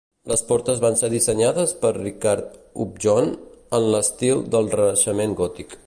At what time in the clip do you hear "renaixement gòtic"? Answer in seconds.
4.79-5.79